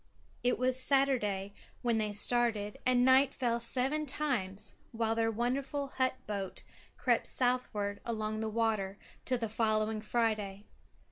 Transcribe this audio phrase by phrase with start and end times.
[0.41, 1.53] It was Saturday
[1.83, 6.63] when they started; and night fell seven times while their wonderful hut boat
[6.97, 10.65] crept southward along the water, till the following Friday.